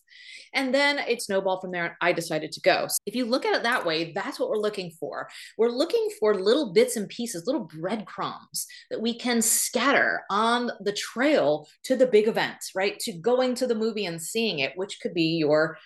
And 0.53 0.73
then 0.73 1.01
it 1.01 1.23
snowballed 1.23 1.61
from 1.61 1.73
there 1.73 1.87
and 1.87 1.95
I 2.01 2.13
decided 2.13 2.53
to 2.53 2.61
go. 2.61 2.87
So 2.87 2.99
if 3.05 3.17
you 3.17 3.25
look 3.25 3.45
at 3.45 3.53
it 3.53 3.65
that 3.65 3.85
way, 3.85 4.13
that's 4.13 4.39
what 4.39 4.49
we're 4.49 4.59
looking 4.59 4.93
for. 4.93 5.29
We're 5.59 5.71
looking 5.71 6.09
for 6.21 6.37
little 6.37 6.73
bits 6.73 6.95
and 6.95 7.09
pieces, 7.09 7.49
little 7.49 7.65
breadcrumbs 7.65 8.69
that 8.93 9.01
we 9.01 9.19
can 9.19 9.43
scatter 9.43 10.23
on 10.31 10.71
the 10.79 10.93
trail 10.93 11.67
to 11.83 11.97
the 11.97 12.07
big 12.07 12.29
events, 12.29 12.71
right? 12.77 12.97
To 13.01 13.13
going 13.15 13.57
to 13.57 13.67
the 13.67 13.75
movie 13.75 14.07
and 14.07 14.23
seeing 14.23 14.61
it, 14.61 14.75
which 14.77 15.01
could 15.01 15.15
be 15.15 15.37
your 15.37 15.79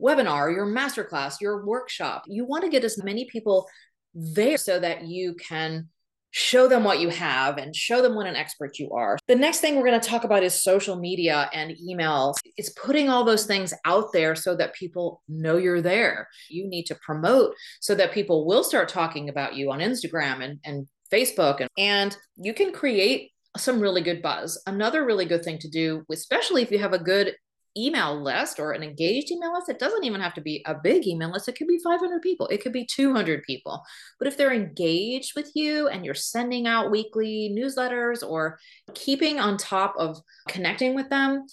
webinar, 0.00 0.50
your 0.50 0.64
masterclass, 0.64 1.42
your 1.42 1.66
workshop. 1.66 2.24
You 2.26 2.46
want 2.46 2.64
to 2.64 2.70
get 2.70 2.84
as 2.84 3.04
many 3.04 3.26
people 3.26 3.68
there 4.14 4.56
so 4.56 4.80
that 4.80 5.02
you 5.02 5.34
can 5.34 5.90
show 6.34 6.66
them 6.66 6.82
what 6.82 6.98
you 6.98 7.08
have 7.10 7.58
and 7.58 7.76
show 7.76 8.02
them 8.02 8.16
what 8.16 8.26
an 8.26 8.34
expert 8.34 8.76
you 8.76 8.90
are. 8.90 9.16
The 9.28 9.36
next 9.36 9.60
thing 9.60 9.76
we're 9.76 9.86
going 9.86 10.00
to 10.00 10.08
talk 10.08 10.24
about 10.24 10.42
is 10.42 10.64
social 10.64 10.96
media 10.96 11.48
and 11.52 11.76
emails. 11.88 12.34
It's 12.56 12.70
putting 12.70 13.08
all 13.08 13.22
those 13.22 13.46
things 13.46 13.72
out 13.84 14.12
there 14.12 14.34
so 14.34 14.56
that 14.56 14.74
people 14.74 15.22
know 15.28 15.58
you're 15.58 15.80
there. 15.80 16.28
You 16.50 16.66
need 16.68 16.86
to 16.86 16.96
promote 16.96 17.54
so 17.80 17.94
that 17.94 18.10
people 18.10 18.46
will 18.46 18.64
start 18.64 18.88
talking 18.88 19.28
about 19.28 19.54
you 19.54 19.70
on 19.70 19.78
Instagram 19.78 20.42
and, 20.42 20.58
and 20.64 20.88
Facebook. 21.12 21.60
And, 21.60 21.70
and 21.78 22.16
you 22.36 22.52
can 22.52 22.72
create 22.72 23.30
some 23.56 23.78
really 23.78 24.00
good 24.00 24.20
buzz. 24.20 24.60
Another 24.66 25.04
really 25.04 25.26
good 25.26 25.44
thing 25.44 25.58
to 25.58 25.68
do, 25.68 26.04
especially 26.10 26.62
if 26.62 26.72
you 26.72 26.80
have 26.80 26.92
a 26.92 26.98
good 26.98 27.36
email 27.76 28.20
list 28.20 28.58
or 28.58 28.72
an 28.72 28.82
engaged 28.82 29.30
email 29.30 29.52
list, 29.52 29.68
it 29.68 29.78
doesn't 29.78 30.04
even 30.04 30.20
have 30.20 30.34
to 30.34 30.40
be 30.40 30.62
a 30.66 30.74
big 30.74 31.06
email 31.06 31.30
list. 31.30 31.48
It 31.48 31.56
could 31.56 31.68
be 31.68 31.78
500 31.78 32.22
people, 32.22 32.46
it 32.48 32.62
could 32.62 32.72
be 32.72 32.86
200 32.86 33.42
people. 33.42 33.82
But 34.18 34.28
if 34.28 34.36
they're 34.36 34.52
engaged 34.52 35.32
with 35.36 35.50
you 35.54 35.88
and 35.88 36.04
you're 36.04 36.14
sending 36.14 36.66
out 36.66 36.90
weekly 36.90 37.54
newsletters 37.56 38.28
or 38.28 38.58
keeping 38.94 39.38
on 39.40 39.56
top 39.56 39.94
of 39.98 40.18
connecting 40.48 40.94
with 40.94 41.08
them, 41.10 41.46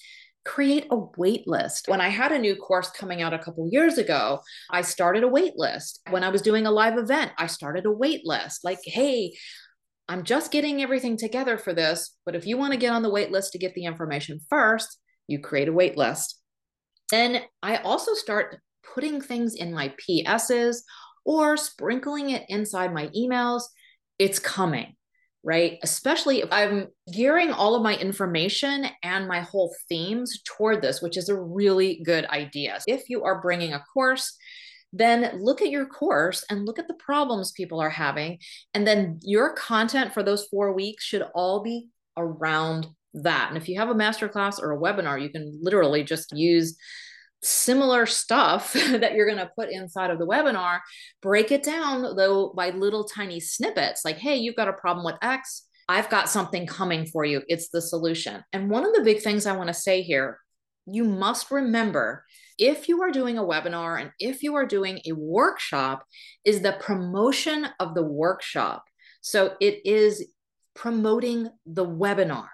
create 0.43 0.87
a 0.89 0.97
wait 1.17 1.47
list. 1.47 1.87
When 1.87 2.01
I 2.01 2.09
had 2.09 2.31
a 2.31 2.39
new 2.39 2.55
course 2.55 2.89
coming 2.89 3.21
out 3.21 3.33
a 3.33 3.39
couple 3.39 3.69
years 3.71 3.97
ago, 3.97 4.39
I 4.69 4.81
started 4.81 5.23
a 5.23 5.27
wait 5.27 5.53
list. 5.55 6.01
When 6.09 6.23
I 6.23 6.29
was 6.29 6.41
doing 6.41 6.65
a 6.65 6.71
live 6.71 6.97
event, 6.97 7.31
I 7.37 7.47
started 7.47 7.85
a 7.85 7.91
wait 7.91 8.25
list. 8.25 8.63
Like, 8.63 8.79
hey, 8.83 9.33
I'm 10.07 10.23
just 10.23 10.51
getting 10.51 10.81
everything 10.81 11.15
together 11.15 11.57
for 11.57 11.73
this, 11.73 12.17
but 12.25 12.35
if 12.35 12.45
you 12.45 12.57
want 12.57 12.73
to 12.73 12.79
get 12.79 12.91
on 12.91 13.01
the 13.01 13.09
wait 13.09 13.31
list 13.31 13.53
to 13.53 13.59
get 13.59 13.75
the 13.75 13.85
information 13.85 14.41
first, 14.49 14.97
you 15.27 15.39
create 15.39 15.67
a 15.67 15.73
wait 15.73 15.97
list. 15.97 16.39
Then 17.09 17.41
I 17.61 17.77
also 17.77 18.13
start 18.13 18.59
putting 18.93 19.21
things 19.21 19.55
in 19.55 19.73
my 19.73 19.93
PSs 19.97 20.83
or 21.25 21.57
sprinkling 21.57 22.31
it 22.31 22.45
inside 22.49 22.93
my 22.93 23.07
emails. 23.09 23.63
It's 24.19 24.39
coming. 24.39 24.95
right? 25.43 25.79
Especially 25.83 26.41
if 26.41 26.49
I'm 26.51 26.87
gearing 27.11 27.51
all 27.51 27.75
of 27.75 27.81
my 27.81 27.95
information 27.95 28.85
and 29.03 29.27
my 29.27 29.41
whole 29.41 29.75
themes 29.89 30.41
toward 30.45 30.81
this, 30.81 31.01
which 31.01 31.17
is 31.17 31.29
a 31.29 31.39
really 31.39 32.01
good 32.05 32.25
idea. 32.27 32.79
If 32.87 33.09
you 33.09 33.23
are 33.23 33.41
bringing 33.41 33.73
a 33.73 33.83
course, 33.93 34.37
then 34.93 35.39
look 35.41 35.61
at 35.61 35.71
your 35.71 35.85
course 35.85 36.43
and 36.49 36.65
look 36.65 36.77
at 36.77 36.87
the 36.87 36.93
problems 36.95 37.53
people 37.53 37.79
are 37.79 37.89
having. 37.89 38.39
And 38.73 38.85
then 38.85 39.19
your 39.23 39.53
content 39.53 40.13
for 40.13 40.21
those 40.21 40.45
four 40.45 40.73
weeks 40.73 41.03
should 41.05 41.23
all 41.33 41.63
be 41.63 41.87
around 42.17 42.87
that. 43.13 43.49
And 43.49 43.57
if 43.57 43.67
you 43.67 43.79
have 43.79 43.89
a 43.89 43.95
masterclass 43.95 44.61
or 44.61 44.71
a 44.71 44.79
webinar, 44.79 45.21
you 45.21 45.29
can 45.29 45.57
literally 45.61 46.03
just 46.03 46.31
use 46.35 46.77
similar 47.43 48.05
stuff 48.05 48.73
that 48.73 49.13
you're 49.13 49.25
going 49.25 49.37
to 49.37 49.51
put 49.57 49.71
inside 49.71 50.11
of 50.11 50.19
the 50.19 50.27
webinar, 50.27 50.79
break 51.21 51.51
it 51.51 51.63
down 51.63 52.15
though 52.15 52.53
by 52.55 52.69
little 52.69 53.03
tiny 53.03 53.39
snippets 53.39 54.05
like, 54.05 54.17
hey, 54.17 54.35
you've 54.35 54.55
got 54.55 54.67
a 54.67 54.73
problem 54.73 55.05
with 55.05 55.15
X. 55.21 55.67
I've 55.89 56.09
got 56.09 56.29
something 56.29 56.67
coming 56.67 57.05
for 57.05 57.25
you. 57.25 57.41
It's 57.47 57.69
the 57.69 57.81
solution. 57.81 58.43
And 58.53 58.69
one 58.69 58.85
of 58.85 58.93
the 58.93 59.03
big 59.03 59.21
things 59.21 59.45
I 59.45 59.57
want 59.57 59.67
to 59.67 59.73
say 59.73 60.01
here 60.01 60.37
you 60.85 61.03
must 61.03 61.51
remember 61.51 62.25
if 62.57 62.87
you 62.87 63.01
are 63.01 63.11
doing 63.11 63.37
a 63.37 63.43
webinar 63.43 63.99
and 63.99 64.11
if 64.19 64.43
you 64.43 64.55
are 64.55 64.65
doing 64.65 64.99
a 65.07 65.13
workshop, 65.13 66.05
is 66.45 66.61
the 66.61 66.73
promotion 66.73 67.67
of 67.79 67.95
the 67.95 68.03
workshop. 68.03 68.83
So 69.21 69.55
it 69.59 69.81
is 69.85 70.31
promoting 70.75 71.49
the 71.65 71.85
webinar, 71.85 72.49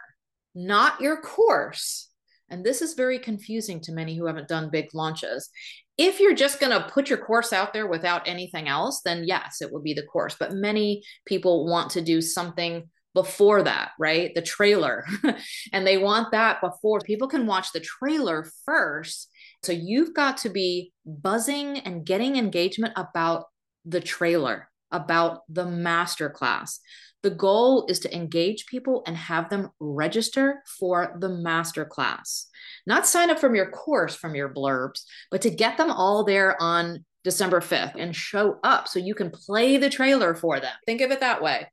not 0.57 0.99
your 0.99 1.21
course. 1.21 2.09
And 2.49 2.65
this 2.65 2.81
is 2.81 2.95
very 2.95 3.19
confusing 3.19 3.79
to 3.81 3.91
many 3.91 4.15
who 4.15 4.25
haven't 4.25 4.47
done 4.47 4.71
big 4.71 4.87
launches. 4.93 5.49
If 5.97 6.19
you're 6.19 6.35
just 6.35 6.59
going 6.59 6.71
to 6.71 6.89
put 6.89 7.09
your 7.09 7.19
course 7.19 7.53
out 7.53 7.73
there 7.73 7.87
without 7.87 8.27
anything 8.27 8.67
else, 8.67 9.01
then 9.03 9.23
yes, 9.25 9.61
it 9.61 9.71
will 9.71 9.81
be 9.81 9.93
the 9.93 10.03
course. 10.03 10.35
But 10.39 10.53
many 10.53 11.03
people 11.25 11.67
want 11.67 11.91
to 11.91 12.01
do 12.01 12.21
something 12.21 12.89
before 13.13 13.63
that, 13.63 13.91
right? 13.99 14.33
The 14.33 14.41
trailer. 14.41 15.05
and 15.73 15.85
they 15.85 15.97
want 15.97 16.31
that 16.31 16.61
before 16.61 17.01
people 17.01 17.27
can 17.27 17.45
watch 17.45 17.71
the 17.71 17.79
trailer 17.79 18.49
first. 18.65 19.29
So 19.63 19.71
you've 19.71 20.13
got 20.13 20.37
to 20.37 20.49
be 20.49 20.93
buzzing 21.05 21.79
and 21.79 22.05
getting 22.05 22.35
engagement 22.35 22.93
about 22.95 23.45
the 23.85 24.01
trailer, 24.01 24.69
about 24.91 25.41
the 25.49 25.65
masterclass. 25.65 26.79
The 27.27 27.35
goal 27.35 27.87
is 27.89 27.99
to 27.99 28.15
engage 28.15 28.67
people 28.67 29.03
and 29.05 29.17
have 29.17 29.49
them 29.49 29.69
register 29.81 30.63
for 30.79 31.17
the 31.19 31.27
masterclass. 31.27 32.45
Not 32.85 33.05
sign 33.05 33.29
up 33.29 33.37
from 33.37 33.53
your 33.53 33.69
course 33.69 34.15
from 34.15 34.33
your 34.33 34.47
blurbs, 34.47 35.01
but 35.29 35.41
to 35.41 35.49
get 35.49 35.75
them 35.75 35.91
all 35.91 36.23
there 36.23 36.55
on 36.61 37.03
December 37.25 37.59
5th 37.59 37.95
and 37.99 38.15
show 38.15 38.59
up 38.63 38.87
so 38.87 38.99
you 38.99 39.13
can 39.13 39.29
play 39.29 39.75
the 39.75 39.89
trailer 39.89 40.35
for 40.35 40.61
them. 40.61 40.71
Think 40.85 41.01
of 41.01 41.11
it 41.11 41.19
that 41.19 41.43
way. 41.43 41.67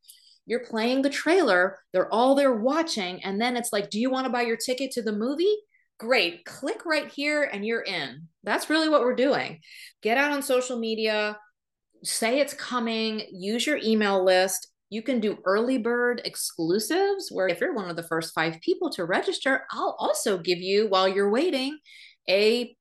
You're 0.44 0.66
playing 0.66 1.02
the 1.02 1.08
trailer, 1.08 1.78
they're 1.92 2.12
all 2.12 2.34
there 2.34 2.56
watching, 2.56 3.22
and 3.22 3.40
then 3.40 3.56
it's 3.56 3.72
like, 3.72 3.90
do 3.90 4.00
you 4.00 4.10
want 4.10 4.26
to 4.26 4.32
buy 4.32 4.42
your 4.42 4.56
ticket 4.56 4.90
to 4.94 5.02
the 5.02 5.12
movie? 5.12 5.56
Great. 6.00 6.44
Click 6.44 6.84
right 6.84 7.12
here 7.12 7.44
and 7.44 7.64
you're 7.64 7.82
in. 7.82 8.26
That's 8.42 8.70
really 8.70 8.88
what 8.88 9.02
we're 9.02 9.14
doing. 9.14 9.60
Get 10.02 10.18
out 10.18 10.32
on 10.32 10.42
social 10.42 10.80
media, 10.80 11.38
say 12.02 12.40
it's 12.40 12.54
coming, 12.54 13.22
use 13.30 13.64
your 13.64 13.78
email 13.80 14.24
list, 14.24 14.66
you 14.94 15.02
can 15.02 15.18
do 15.18 15.38
early 15.44 15.76
bird 15.76 16.22
exclusives 16.24 17.28
where 17.32 17.48
if 17.48 17.60
you're 17.60 17.74
one 17.74 17.90
of 17.90 17.96
the 17.96 18.04
first 18.04 18.32
five 18.32 18.60
people 18.60 18.88
to 18.90 19.04
register, 19.04 19.66
I'll 19.72 19.96
also 19.98 20.38
give 20.38 20.58
you 20.58 20.86
while 20.86 21.08
you're 21.08 21.30
waiting 21.30 21.78
a 22.30 22.76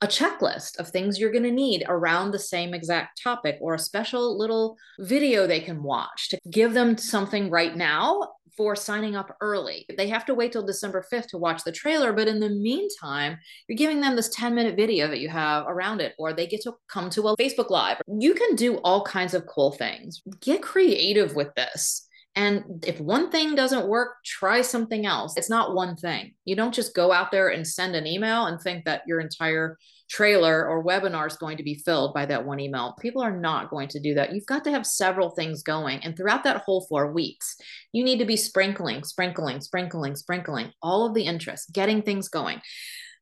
a 0.00 0.06
checklist 0.06 0.80
of 0.80 0.88
things 0.88 1.20
you're 1.20 1.30
going 1.30 1.44
to 1.44 1.52
need 1.52 1.84
around 1.86 2.32
the 2.32 2.38
same 2.38 2.74
exact 2.74 3.22
topic 3.22 3.56
or 3.60 3.74
a 3.74 3.78
special 3.78 4.36
little 4.36 4.76
video 4.98 5.46
they 5.46 5.60
can 5.60 5.80
watch 5.80 6.28
to 6.28 6.38
give 6.50 6.74
them 6.74 6.98
something 6.98 7.48
right 7.50 7.76
now 7.76 8.20
for 8.56 8.76
signing 8.76 9.16
up 9.16 9.36
early. 9.40 9.86
They 9.96 10.08
have 10.08 10.24
to 10.26 10.34
wait 10.34 10.52
till 10.52 10.64
December 10.64 11.04
5th 11.12 11.28
to 11.28 11.38
watch 11.38 11.64
the 11.64 11.72
trailer, 11.72 12.12
but 12.12 12.28
in 12.28 12.40
the 12.40 12.50
meantime, 12.50 13.38
you're 13.68 13.76
giving 13.76 14.00
them 14.00 14.16
this 14.16 14.28
10 14.30 14.54
minute 14.54 14.76
video 14.76 15.08
that 15.08 15.20
you 15.20 15.28
have 15.28 15.66
around 15.66 16.00
it, 16.00 16.14
or 16.18 16.32
they 16.32 16.46
get 16.46 16.62
to 16.62 16.74
come 16.88 17.10
to 17.10 17.28
a 17.28 17.36
Facebook 17.36 17.70
Live. 17.70 18.00
You 18.06 18.34
can 18.34 18.54
do 18.54 18.76
all 18.78 19.04
kinds 19.04 19.34
of 19.34 19.46
cool 19.46 19.72
things. 19.72 20.22
Get 20.40 20.62
creative 20.62 21.34
with 21.34 21.54
this. 21.54 22.08
And 22.34 22.82
if 22.86 22.98
one 22.98 23.30
thing 23.30 23.54
doesn't 23.54 23.88
work, 23.88 24.16
try 24.24 24.62
something 24.62 25.04
else. 25.04 25.36
It's 25.36 25.50
not 25.50 25.74
one 25.74 25.96
thing. 25.96 26.32
You 26.46 26.56
don't 26.56 26.74
just 26.74 26.94
go 26.94 27.12
out 27.12 27.30
there 27.30 27.48
and 27.48 27.66
send 27.66 27.94
an 27.94 28.06
email 28.06 28.46
and 28.46 28.58
think 28.58 28.86
that 28.86 29.02
your 29.06 29.20
entire 29.20 29.76
trailer 30.08 30.66
or 30.66 30.84
webinar 30.84 31.26
is 31.26 31.36
going 31.36 31.56
to 31.56 31.62
be 31.62 31.74
filled 31.74 32.14
by 32.14 32.26
that 32.26 32.44
one 32.44 32.60
email. 32.60 32.94
People 33.00 33.22
are 33.22 33.36
not 33.36 33.70
going 33.70 33.88
to 33.88 34.00
do 34.00 34.14
that. 34.14 34.34
You've 34.34 34.46
got 34.46 34.64
to 34.64 34.70
have 34.70 34.86
several 34.86 35.30
things 35.30 35.62
going. 35.62 36.00
And 36.04 36.16
throughout 36.16 36.44
that 36.44 36.62
whole 36.64 36.86
four 36.88 37.12
weeks, 37.12 37.56
you 37.92 38.02
need 38.04 38.18
to 38.18 38.26
be 38.26 38.36
sprinkling, 38.36 39.04
sprinkling, 39.04 39.60
sprinkling, 39.60 40.16
sprinkling 40.16 40.72
all 40.82 41.06
of 41.06 41.14
the 41.14 41.24
interest, 41.24 41.72
getting 41.72 42.02
things 42.02 42.28
going. 42.28 42.60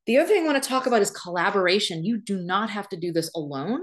The 0.07 0.17
other 0.17 0.29
thing 0.29 0.43
I 0.43 0.47
want 0.47 0.63
to 0.63 0.69
talk 0.69 0.87
about 0.87 1.03
is 1.03 1.11
collaboration. 1.11 2.05
You 2.05 2.19
do 2.19 2.39
not 2.39 2.71
have 2.71 2.89
to 2.89 2.97
do 2.97 3.13
this 3.13 3.31
alone. 3.35 3.83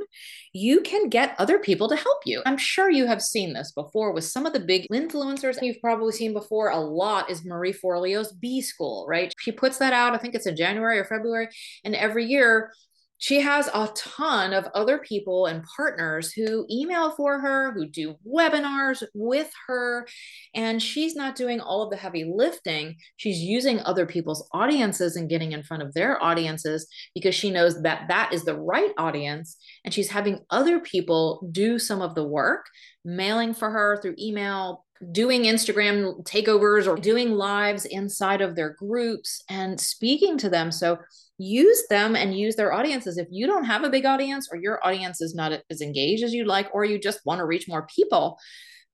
You 0.52 0.82
can 0.82 1.10
get 1.10 1.36
other 1.38 1.60
people 1.60 1.88
to 1.90 1.96
help 1.96 2.20
you. 2.26 2.42
I'm 2.46 2.58
sure 2.58 2.90
you 2.90 3.06
have 3.06 3.22
seen 3.22 3.54
this 3.54 3.72
before 3.72 4.12
with 4.12 4.24
some 4.24 4.46
of 4.46 4.54
the 4.54 4.60
big 4.60 4.88
influencers 4.92 5.62
you've 5.62 5.80
probably 5.80 6.12
seen 6.12 6.34
before 6.34 6.70
a 6.70 6.80
lot 6.80 7.30
is 7.30 7.46
Marie 7.46 7.72
Forleo's 7.72 8.34
B 8.34 8.62
School, 8.62 9.06
right? 9.08 9.32
She 9.40 9.52
puts 9.52 9.78
that 9.78 9.94
out, 9.94 10.16
I 10.16 10.18
think 10.18 10.34
it's 10.34 10.48
in 10.48 10.56
January 10.56 11.00
or 11.00 11.06
February. 11.06 11.50
And 11.84 11.96
every 11.96 12.26
year 12.26 12.72
she 13.18 13.42
has 13.42 13.68
a 13.74 13.90
ton 13.96 14.54
of 14.54 14.68
other 14.74 15.00
people 15.00 15.48
and 15.48 15.64
partners 15.76 16.32
who 16.32 16.66
email 16.70 17.12
for 17.12 17.40
her, 17.40 17.72
who 17.72 17.88
do 17.88 18.16
webinars 18.28 19.04
with 19.14 19.52
her, 19.68 20.08
and 20.54 20.82
she's 20.82 21.16
not 21.16 21.36
doing 21.36 21.60
all 21.60 21.82
of 21.82 21.90
the 21.90 21.98
heavy 21.98 22.26
lifting. 22.32 22.96
She's 23.18 23.40
using 23.40 23.80
other 23.82 24.06
people's 24.06 24.48
audiences 24.54 25.16
and 25.16 25.30
getting 25.30 25.52
in 25.52 25.64
front 25.64 25.84
of 25.84 25.94
their 25.94 26.22
audiences 26.24 26.88
because 27.16 27.36
she 27.36 27.50
knows 27.50 27.82
that 27.82 28.08
that 28.08 28.34
is 28.34 28.44
the 28.44 28.60
right 28.60 28.92
audience. 28.98 29.58
And 29.84 29.94
she's 29.94 30.10
having 30.10 30.40
other 30.50 30.80
people 30.80 31.48
do 31.52 31.80
some 31.80 32.02
of 32.02 32.16
the 32.16 32.28
work, 32.28 32.66
mailing 33.04 33.54
for 33.54 33.72
her 33.72 34.00
through 34.02 34.16
email, 34.20 34.86
doing 35.12 35.44
Instagram 35.44 36.24
takeovers 36.24 36.88
or 36.88 36.96
doing 36.96 37.32
lives 37.32 37.86
inside 37.86 38.42
of 38.42 38.56
their 38.56 38.74
groups 38.74 39.44
and 39.50 39.80
speaking 39.80 40.38
to 40.40 40.50
them. 40.50 40.72
So 40.72 40.98
use 41.38 41.84
them 41.90 42.16
and 42.16 42.38
use 42.38 42.56
their 42.56 42.74
audiences. 42.74 43.18
If 43.18 43.28
you 43.30 43.48
don't 43.48 43.66
have 43.66 43.84
a 43.84 43.90
big 43.90 44.06
audience 44.06 44.50
or 44.52 44.58
your 44.58 44.86
audience 44.86 45.22
is 45.22 45.36
not 45.36 45.62
as 45.70 45.82
engaged 45.82 46.24
as 46.24 46.34
you'd 46.34 46.48
like, 46.48 46.70
or 46.74 46.84
you 46.84 47.00
just 47.00 47.26
want 47.26 47.40
to 47.40 47.46
reach 47.46 47.68
more 47.68 47.88
people, 47.88 48.40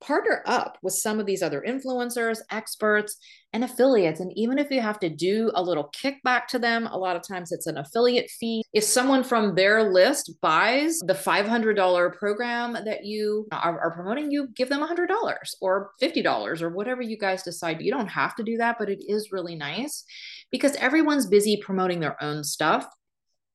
partner 0.04 0.44
up 0.46 0.78
with 0.82 0.94
some 0.94 1.20
of 1.20 1.26
these 1.26 1.42
other 1.42 1.64
influencers, 1.68 2.40
experts, 2.52 3.18
and 3.54 3.64
affiliates. 3.64 4.20
And 4.20 4.32
even 4.36 4.58
if 4.58 4.70
you 4.72 4.82
have 4.82 5.00
to 5.00 5.10
do 5.10 5.52
a 5.56 5.62
little 5.62 5.92
kickback 5.96 6.48
to 6.48 6.60
them, 6.60 6.88
a 6.88 6.98
lot 6.98 7.16
of 7.16 7.22
times 7.28 7.52
it's 7.52 7.68
an 7.68 7.78
affiliate 7.78 8.30
fee. 8.30 8.64
If 8.74 8.84
someone 8.84 9.24
from 9.24 9.56
their 9.56 9.92
list 9.92 10.34
buys 10.42 11.00
the 11.06 11.14
$500 11.14 12.14
program 12.18 12.74
that 12.74 13.06
you 13.06 13.48
are, 13.52 13.80
are 13.80 13.92
promoting, 13.92 14.32
you 14.32 14.48
give 14.56 14.70
them 14.70 14.82
$100 14.82 15.08
or 15.62 15.92
$50 16.02 16.62
or 16.62 16.70
whatever 16.70 17.02
you 17.02 17.18
guys 17.18 17.44
decide. 17.44 17.82
You 17.82 17.92
don't 17.92 18.08
have 18.08 18.36
to 18.36 18.44
do 18.44 18.58
that, 18.58 18.78
but 18.80 18.90
it 18.90 19.04
is 19.08 19.32
really 19.32 19.56
nice 19.56 20.04
because 20.52 20.76
everyone's 20.76 21.28
busy 21.28 21.58
promoting 21.58 22.00
their 22.00 22.22
own 22.24 22.44
stuff. 22.44 22.88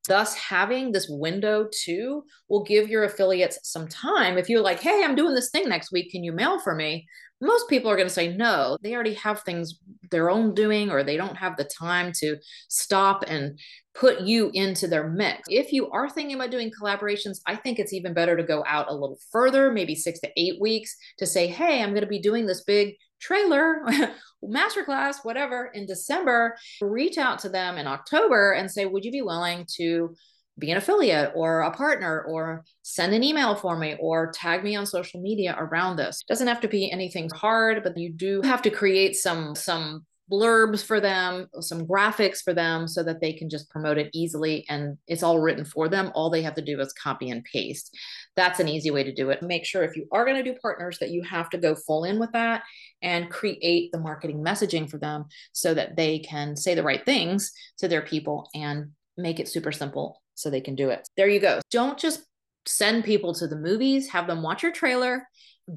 Thus, 0.09 0.33
having 0.33 0.91
this 0.91 1.07
window 1.07 1.69
too 1.71 2.23
will 2.49 2.63
give 2.63 2.89
your 2.89 3.03
affiliates 3.03 3.59
some 3.63 3.87
time. 3.87 4.39
If 4.39 4.49
you're 4.49 4.61
like, 4.61 4.79
hey, 4.79 5.03
I'm 5.05 5.15
doing 5.15 5.35
this 5.35 5.51
thing 5.51 5.69
next 5.69 5.91
week, 5.91 6.11
can 6.11 6.23
you 6.23 6.33
mail 6.33 6.59
for 6.59 6.73
me? 6.73 7.07
Most 7.41 7.69
people 7.69 7.89
are 7.89 7.95
going 7.95 8.07
to 8.07 8.13
say 8.13 8.35
no. 8.35 8.77
They 8.81 8.93
already 8.93 9.13
have 9.15 9.41
things 9.41 9.79
their 10.11 10.29
own 10.29 10.53
doing, 10.53 10.89
or 10.89 11.03
they 11.03 11.17
don't 11.17 11.37
have 11.37 11.55
the 11.55 11.63
time 11.63 12.11
to 12.19 12.37
stop 12.67 13.23
and 13.27 13.59
put 13.93 14.21
you 14.21 14.49
into 14.53 14.87
their 14.87 15.09
mix. 15.09 15.41
If 15.49 15.71
you 15.71 15.89
are 15.91 16.09
thinking 16.09 16.35
about 16.35 16.51
doing 16.51 16.71
collaborations, 16.71 17.39
I 17.45 17.55
think 17.55 17.79
it's 17.79 17.93
even 17.93 18.13
better 18.13 18.35
to 18.37 18.43
go 18.43 18.63
out 18.67 18.89
a 18.89 18.93
little 18.93 19.19
further, 19.31 19.71
maybe 19.71 19.95
six 19.95 20.19
to 20.21 20.31
eight 20.37 20.59
weeks, 20.59 20.95
to 21.17 21.25
say, 21.25 21.47
hey, 21.47 21.81
I'm 21.81 21.91
going 21.91 22.01
to 22.01 22.07
be 22.07 22.19
doing 22.19 22.45
this 22.45 22.63
big 22.63 22.95
trailer, 23.19 23.83
masterclass, 24.43 25.17
whatever, 25.23 25.69
in 25.73 25.85
December, 25.85 26.57
reach 26.81 27.17
out 27.17 27.39
to 27.39 27.49
them 27.49 27.77
in 27.77 27.87
October 27.87 28.53
and 28.53 28.71
say, 28.71 28.85
would 28.85 29.03
you 29.03 29.11
be 29.11 29.21
willing 29.21 29.65
to 29.75 30.15
be 30.59 30.71
an 30.71 30.77
affiliate 30.77 31.31
or 31.35 31.61
a 31.61 31.71
partner 31.71 32.21
or 32.21 32.63
send 32.81 33.13
an 33.13 33.23
email 33.23 33.55
for 33.55 33.77
me 33.77 33.95
or 33.99 34.31
tag 34.31 34.63
me 34.63 34.75
on 34.75 34.85
social 34.85 35.21
media 35.21 35.55
around 35.57 35.95
this. 35.95 36.23
Doesn't 36.27 36.47
have 36.47 36.61
to 36.61 36.67
be 36.67 36.91
anything 36.91 37.29
hard, 37.29 37.83
but 37.83 37.97
you 37.97 38.11
do 38.11 38.41
have 38.41 38.61
to 38.63 38.69
create 38.69 39.15
some 39.15 39.55
some 39.55 40.05
blurbs 40.31 40.83
for 40.83 40.99
them, 40.99 41.47
some 41.59 41.87
graphics 41.87 42.41
for 42.43 42.53
them 42.53 42.87
so 42.87 43.01
that 43.03 43.19
they 43.19 43.33
can 43.33 43.49
just 43.49 43.69
promote 43.69 43.97
it 43.97 44.09
easily 44.13 44.65
and 44.69 44.97
it's 45.07 45.23
all 45.23 45.39
written 45.39 45.65
for 45.65 45.89
them. 45.89 46.11
All 46.13 46.29
they 46.29 46.43
have 46.43 46.55
to 46.55 46.61
do 46.61 46.79
is 46.79 46.93
copy 46.93 47.29
and 47.29 47.43
paste. 47.43 47.95
That's 48.35 48.59
an 48.59 48.67
easy 48.67 48.91
way 48.91 49.03
to 49.03 49.13
do 49.13 49.31
it. 49.31 49.41
Make 49.41 49.65
sure 49.65 49.83
if 49.83 49.95
you 49.95 50.07
are 50.11 50.25
going 50.25 50.37
to 50.37 50.43
do 50.43 50.57
partners 50.61 50.99
that 50.99 51.09
you 51.09 51.23
have 51.23 51.49
to 51.51 51.57
go 51.57 51.75
full 51.75 52.03
in 52.03 52.19
with 52.19 52.31
that 52.33 52.63
and 53.01 53.29
create 53.29 53.91
the 53.91 53.99
marketing 53.99 54.43
messaging 54.43 54.89
for 54.89 54.99
them 54.99 55.25
so 55.51 55.73
that 55.73 55.95
they 55.95 56.19
can 56.19 56.55
say 56.55 56.75
the 56.75 56.83
right 56.83 57.03
things 57.05 57.51
to 57.79 57.87
their 57.87 58.03
people 58.03 58.47
and 58.53 58.91
make 59.17 59.39
it 59.39 59.49
super 59.49 59.71
simple 59.71 60.21
so 60.39 60.49
they 60.49 60.61
can 60.61 60.75
do 60.75 60.89
it. 60.89 61.07
There 61.17 61.27
you 61.27 61.39
go. 61.39 61.59
Don't 61.71 61.97
just 61.97 62.23
send 62.65 63.03
people 63.03 63.33
to 63.35 63.47
the 63.47 63.55
movies, 63.55 64.09
have 64.09 64.27
them 64.27 64.41
watch 64.41 64.63
your 64.63 64.71
trailer 64.71 65.27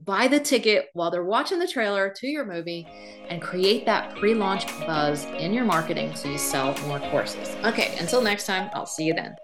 buy 0.04 0.26
the 0.26 0.40
ticket 0.40 0.88
while 0.94 1.10
they're 1.10 1.24
watching 1.24 1.58
the 1.58 1.68
trailer 1.68 2.12
to 2.16 2.26
your 2.26 2.44
movie 2.44 2.86
and 3.28 3.42
create 3.42 3.84
that 3.86 4.16
pre 4.16 4.34
launch 4.34 4.66
buzz 4.86 5.24
in 5.38 5.52
your 5.52 5.64
marketing 5.64 6.14
so 6.14 6.28
you 6.28 6.38
sell 6.38 6.76
more 6.86 7.00
courses. 7.10 7.54
Okay, 7.64 7.94
until 7.98 8.22
next 8.22 8.46
time, 8.46 8.70
I'll 8.74 8.86
see 8.86 9.04
you 9.04 9.14
then. 9.14 9.36